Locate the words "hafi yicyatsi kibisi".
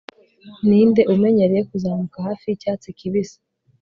2.27-3.37